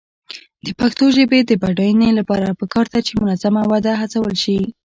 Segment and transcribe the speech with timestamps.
[0.65, 4.59] د پښتو ژبې د بډاینې لپاره پکار ده چې منظمه وده هڅول شي.